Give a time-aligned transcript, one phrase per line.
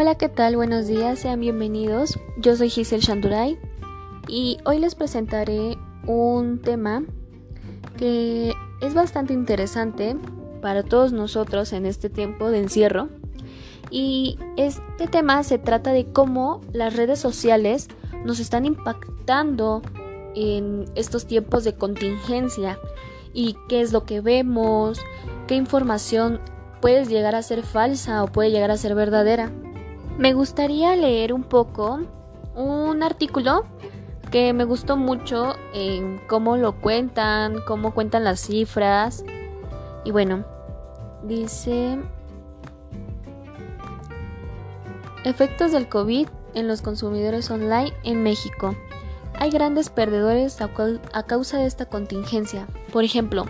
[0.00, 0.56] Hola, ¿qué tal?
[0.56, 2.18] Buenos días, sean bienvenidos.
[2.38, 3.58] Yo soy Giselle Shanduray
[4.28, 5.76] y hoy les presentaré
[6.06, 7.02] un tema
[7.98, 10.16] que es bastante interesante
[10.62, 13.10] para todos nosotros en este tiempo de encierro.
[13.90, 17.88] Y este tema se trata de cómo las redes sociales
[18.24, 19.82] nos están impactando
[20.34, 22.78] en estos tiempos de contingencia
[23.34, 24.98] y qué es lo que vemos,
[25.46, 26.40] qué información
[26.80, 29.52] puede llegar a ser falsa o puede llegar a ser verdadera.
[30.20, 32.00] Me gustaría leer un poco
[32.54, 33.64] un artículo
[34.30, 39.24] que me gustó mucho en cómo lo cuentan, cómo cuentan las cifras.
[40.04, 40.44] Y bueno,
[41.22, 41.98] dice
[45.24, 48.76] efectos del COVID en los consumidores online en México.
[49.38, 50.68] Hay grandes perdedores a,
[51.26, 52.66] causa de esta contingencia.
[52.92, 53.46] Por ejemplo,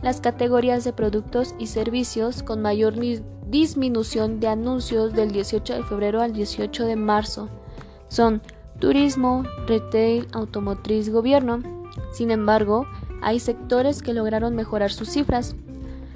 [0.00, 2.96] las categorías de productos y servicios con mayor
[3.54, 7.48] disminución de anuncios del 18 de febrero al 18 de marzo
[8.08, 8.42] son
[8.80, 11.62] turismo, retail, automotriz, gobierno.
[12.12, 12.84] Sin embargo,
[13.22, 15.54] hay sectores que lograron mejorar sus cifras.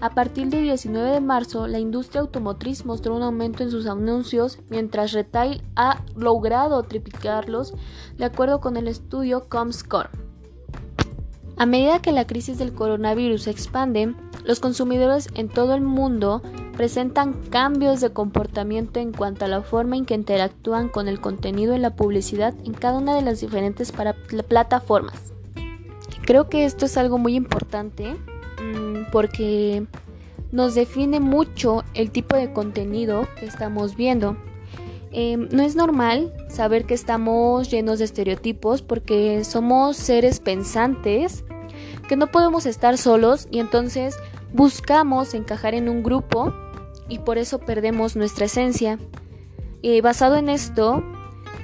[0.00, 4.58] A partir del 19 de marzo, la industria automotriz mostró un aumento en sus anuncios,
[4.68, 7.74] mientras retail ha logrado triplicarlos,
[8.18, 10.29] de acuerdo con el estudio Comscore.
[11.60, 14.14] A medida que la crisis del coronavirus se expande,
[14.46, 16.40] los consumidores en todo el mundo
[16.74, 21.76] presentan cambios de comportamiento en cuanto a la forma en que interactúan con el contenido
[21.76, 23.92] y la publicidad en cada una de las diferentes
[24.48, 25.34] plataformas.
[26.22, 29.84] Creo que esto es algo muy importante mm, porque
[30.52, 34.38] nos define mucho el tipo de contenido que estamos viendo.
[35.12, 41.44] Em, no es normal saber que estamos llenos de estereotipos porque somos seres pensantes
[42.10, 44.16] que no podemos estar solos y entonces
[44.52, 46.52] buscamos encajar en un grupo
[47.08, 48.98] y por eso perdemos nuestra esencia.
[49.80, 51.04] Y basado en esto,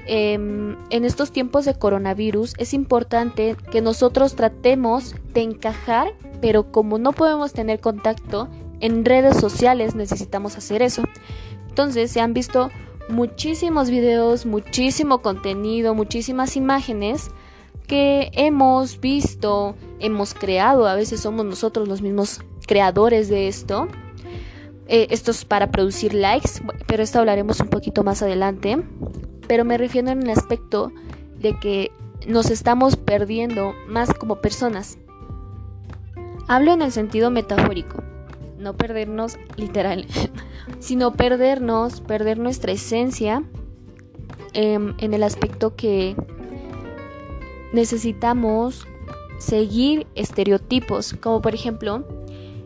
[0.06, 6.98] em, en estos tiempos de coronavirus es importante que nosotros tratemos de encajar, pero como
[6.98, 8.48] no podemos tener contacto
[8.78, 11.02] en redes sociales necesitamos hacer eso.
[11.68, 12.70] Entonces se han visto
[13.08, 17.32] muchísimos videos, muchísimo contenido, muchísimas imágenes
[17.88, 23.88] que hemos visto, hemos creado, a veces somos nosotros los mismos creadores de esto.
[24.88, 28.82] Eh, esto es para producir likes, pero esto hablaremos un poquito más adelante.
[29.48, 30.92] Pero me refiero en el aspecto
[31.38, 31.92] de que
[32.26, 34.98] nos estamos perdiendo más como personas.
[36.48, 38.02] Hablo en el sentido metafórico,
[38.58, 40.06] no perdernos literal,
[40.78, 43.42] sino perdernos, perder nuestra esencia
[44.52, 46.16] em, en el aspecto que
[47.72, 48.86] necesitamos
[49.38, 52.04] seguir estereotipos, como por ejemplo,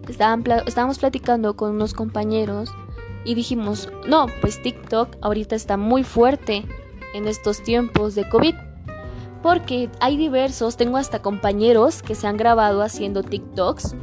[0.08, 2.70] estábamos platicando con unos compañeros
[3.24, 6.64] y dijimos, no, pues TikTok ahorita está muy fuerte
[7.14, 8.54] en estos tiempos de COVID.
[9.42, 13.94] Porque hay diversos, tengo hasta compañeros que se han grabado haciendo TikToks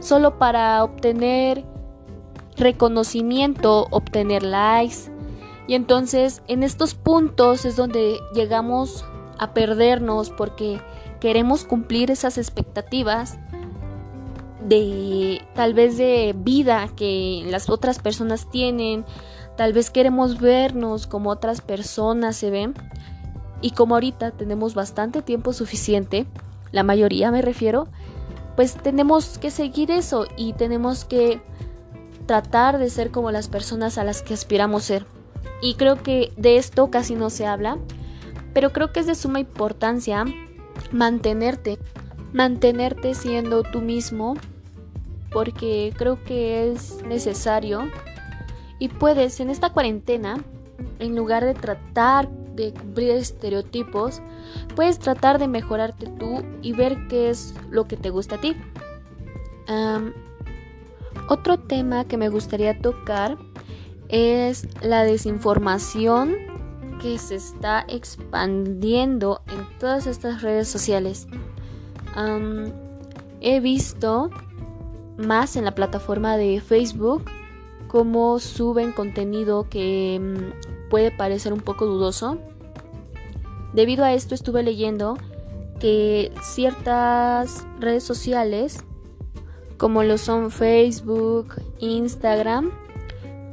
[0.00, 1.64] solo para obtener
[2.56, 5.10] reconocimiento, obtener likes.
[5.66, 9.04] Y entonces en estos puntos es donde llegamos
[9.42, 10.80] a perdernos porque
[11.20, 13.38] queremos cumplir esas expectativas
[14.66, 19.04] de tal vez de vida que las otras personas tienen,
[19.56, 22.74] tal vez queremos vernos como otras personas se ven.
[23.60, 26.26] Y como ahorita tenemos bastante tiempo suficiente,
[26.70, 27.88] la mayoría me refiero,
[28.54, 31.40] pues tenemos que seguir eso y tenemos que
[32.26, 35.04] tratar de ser como las personas a las que aspiramos ser.
[35.60, 37.78] Y creo que de esto casi no se habla
[38.54, 40.24] pero creo que es de suma importancia
[40.90, 41.78] mantenerte,
[42.32, 44.36] mantenerte siendo tú mismo,
[45.32, 47.90] porque creo que es necesario
[48.78, 50.42] y puedes en esta cuarentena,
[50.98, 54.20] en lugar de tratar de cumplir estereotipos,
[54.74, 58.56] puedes tratar de mejorarte tú y ver qué es lo que te gusta a ti.
[61.28, 63.38] otro tema que me gustaría tocar
[64.08, 66.51] es la desinformación
[67.02, 71.26] que se está expandiendo en todas estas redes sociales.
[73.40, 74.30] he visto
[75.18, 77.24] más en la plataforma de Facebook
[77.88, 82.38] cómo suben contenido que mm, puede parecer un poco dudoso.
[83.74, 85.18] Debido a esto estuve leyendo
[85.80, 88.84] que ciertas redes sociales
[89.82, 92.70] como lo son Facebook, Instagram,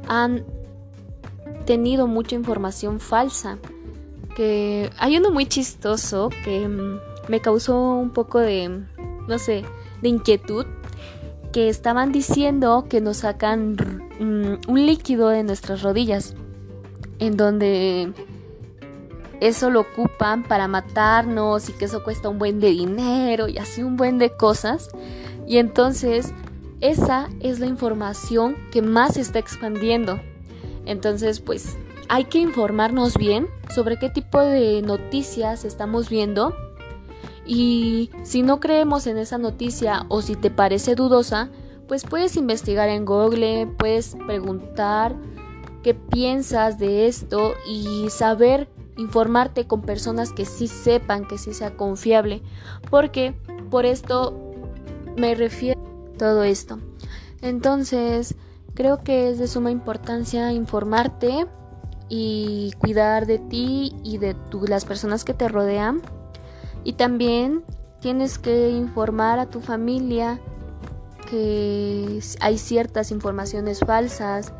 [0.06, 0.44] han
[1.66, 3.58] tenido mucha información falsa.
[4.36, 8.82] Que hay uno muy chistoso que mm, me causó un poco de,
[9.28, 9.64] no sé,
[10.02, 10.66] de inquietud.
[11.52, 13.76] Que estaban diciendo que nos sacan
[14.20, 16.34] mm, un líquido de nuestras rodillas.
[17.18, 18.14] en donde
[19.40, 23.82] eso lo ocupan para matarnos y que eso cuesta un buen de dinero y así
[23.82, 24.90] un buen de cosas.
[25.46, 26.32] Y entonces
[26.80, 30.20] esa es la información que más se está expandiendo.
[30.90, 31.76] Entonces, pues
[32.08, 36.52] hay que informarnos bien sobre qué tipo de noticias estamos viendo.
[37.46, 41.48] Y si no creemos en esa noticia o si te parece dudosa,
[41.86, 45.14] pues puedes investigar en Google, puedes preguntar
[45.84, 51.76] qué piensas de esto y saber informarte con personas que sí sepan, que sí sea
[51.76, 52.42] confiable,
[52.90, 53.36] porque
[53.70, 54.36] por esto
[55.16, 56.80] me refiero a todo esto.
[57.42, 58.34] Entonces,
[58.74, 61.46] creo que es de suma importancia informarte
[62.08, 64.36] y cuidar de ti y de
[64.66, 66.02] las personas que te rodean.
[66.82, 67.64] Y también
[68.00, 70.40] tienes que informar a tu familia
[71.30, 74.52] que hay ciertas informaciones falsas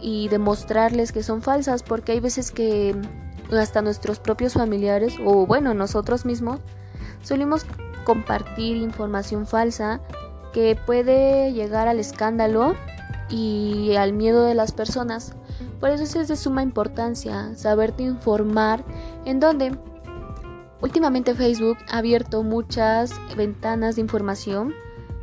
[0.00, 2.94] y demostrarles que son falsas porque hay veces que
[3.52, 6.60] hasta nuestros propios familiares o bueno nosotros mismos
[7.22, 7.66] solimos
[8.04, 10.00] compartir información falsa
[10.52, 12.74] que puede llegar al escándalo
[13.28, 15.34] y al miedo de las personas.
[15.80, 18.84] Por eso es de suma importancia saberte informar
[19.24, 19.76] en donde
[20.80, 24.74] últimamente Facebook ha abierto muchas ventanas de información.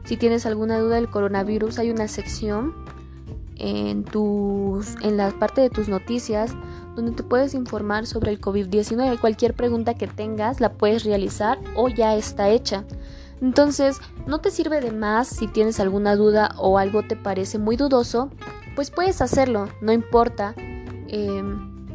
[0.04, 2.74] Si tienes alguna duda del coronavirus, hay una sección
[3.56, 6.54] en tus en la parte de tus noticias
[6.96, 9.20] donde te puedes informar sobre el COVID-19.
[9.20, 12.84] Cualquier pregunta que tengas la puedes realizar o ya está hecha.
[13.44, 17.76] Entonces, no te sirve de más si tienes alguna duda o algo te parece muy
[17.76, 18.30] dudoso,
[18.74, 20.56] pues puedes hacerlo, no importa.
[21.10, 21.86] Em,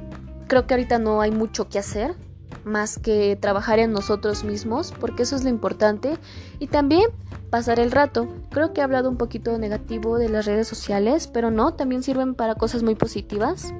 [0.47, 2.15] creo que ahorita no hay mucho que hacer
[2.65, 6.19] más que trabajar en nosotros mismos, porque eso es lo importante.
[6.59, 7.07] Y también
[7.49, 8.29] pasar el rato.
[8.51, 12.35] Creo que he hablado un poquito negativo de las redes sociales, pero no, también sirven
[12.35, 13.73] para cosas muy positivas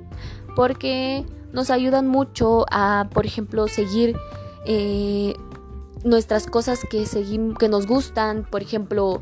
[0.57, 4.17] porque nos ayudan mucho a, por ejemplo, seguir
[4.65, 5.35] eh,
[6.05, 7.05] nuestras cosas que,
[7.59, 9.21] que nos gustan, por ejemplo,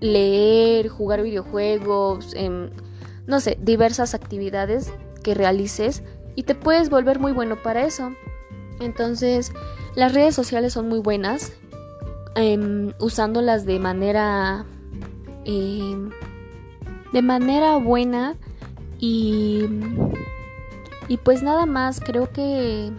[0.00, 2.70] leer, jugar videojuegos, em,
[3.26, 4.92] no sé, diversas actividades
[5.22, 6.02] que realices
[6.36, 8.12] y te puedes volver muy bueno para eso.
[8.80, 9.52] Entonces,
[9.94, 11.52] las redes sociales son muy buenas,
[12.34, 14.64] em, usándolas de manera...
[15.44, 16.10] Em,
[17.12, 18.36] de manera buena
[18.98, 19.64] y
[21.08, 22.92] y pues nada más, creo que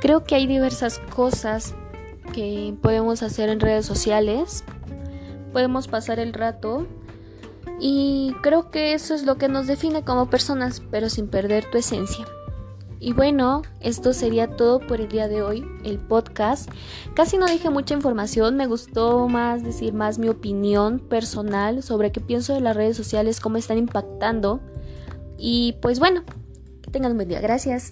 [0.00, 1.74] creo que hay diversas cosas
[2.34, 4.64] que podemos hacer en redes sociales.
[5.52, 6.86] Podemos pasar el rato
[7.80, 11.78] y creo que eso es lo que nos define como personas, pero sin perder tu
[11.78, 12.24] esencia.
[12.98, 16.70] Y bueno, esto sería todo por el día de hoy, el podcast.
[17.14, 22.20] Casi no dije mucha información, me gustó más decir más mi opinión personal sobre qué
[22.20, 24.60] pienso de las redes sociales, cómo están impactando.
[25.36, 26.22] Y pues bueno,
[26.94, 27.40] Tengan un buen día.
[27.40, 27.90] Gracias.